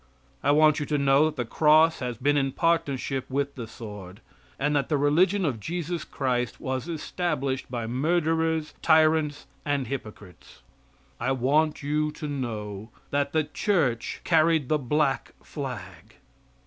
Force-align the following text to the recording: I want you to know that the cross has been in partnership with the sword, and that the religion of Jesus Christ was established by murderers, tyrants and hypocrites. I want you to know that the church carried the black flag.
I 0.41 0.49
want 0.49 0.79
you 0.79 0.87
to 0.87 0.97
know 0.97 1.25
that 1.25 1.35
the 1.35 1.45
cross 1.45 1.99
has 1.99 2.17
been 2.17 2.35
in 2.35 2.53
partnership 2.53 3.29
with 3.29 3.53
the 3.53 3.67
sword, 3.67 4.19
and 4.57 4.75
that 4.75 4.89
the 4.89 4.97
religion 4.97 5.45
of 5.45 5.59
Jesus 5.59 6.03
Christ 6.05 6.59
was 6.59 6.87
established 6.87 7.69
by 7.69 7.85
murderers, 7.85 8.73
tyrants 8.81 9.45
and 9.63 9.85
hypocrites. 9.85 10.63
I 11.19 11.33
want 11.33 11.83
you 11.83 12.09
to 12.13 12.27
know 12.27 12.89
that 13.11 13.31
the 13.31 13.43
church 13.43 14.21
carried 14.23 14.69
the 14.69 14.79
black 14.79 15.35
flag. 15.43 16.15